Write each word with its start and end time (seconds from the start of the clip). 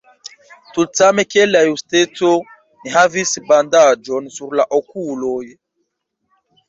Tutsame 0.77 1.25
kiel 1.33 1.51
la 1.55 1.61
Justeco, 1.67 2.31
ni 2.85 2.93
havis 2.95 3.35
bandaĝon 3.51 4.33
sur 4.39 4.57
la 4.61 4.67
okuloj. 4.79 5.41